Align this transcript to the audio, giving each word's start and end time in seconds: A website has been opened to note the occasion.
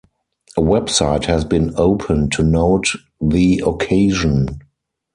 A 0.57 0.61
website 0.61 1.25
has 1.25 1.45
been 1.45 1.73
opened 1.77 2.31
to 2.31 2.41
note 2.41 2.87
the 3.21 3.61
occasion. 3.63 4.63